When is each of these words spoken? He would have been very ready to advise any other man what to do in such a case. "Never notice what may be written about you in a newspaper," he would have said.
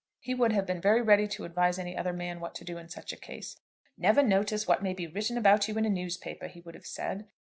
He 0.19 0.33
would 0.33 0.51
have 0.51 0.65
been 0.65 0.81
very 0.81 1.03
ready 1.03 1.27
to 1.27 1.45
advise 1.45 1.77
any 1.77 1.95
other 1.95 2.11
man 2.11 2.39
what 2.39 2.55
to 2.55 2.63
do 2.65 2.79
in 2.79 2.89
such 2.89 3.13
a 3.13 3.15
case. 3.15 3.57
"Never 3.99 4.23
notice 4.23 4.67
what 4.67 4.81
may 4.81 4.95
be 4.95 5.05
written 5.05 5.37
about 5.37 5.67
you 5.67 5.77
in 5.77 5.85
a 5.85 5.91
newspaper," 5.91 6.47
he 6.47 6.61
would 6.61 6.73
have 6.73 6.87
said. 6.87 7.27